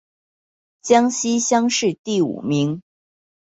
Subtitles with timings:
[0.81, 2.81] 江西乡试第五名。